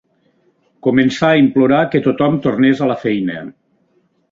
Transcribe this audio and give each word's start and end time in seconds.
Començà 0.87 1.29
a 1.33 1.41
implorar 1.43 1.83
que 1.93 2.03
tothom 2.07 2.41
tornés 2.47 2.83
a 2.87 2.91
la 2.95 2.99
feina 3.07 3.39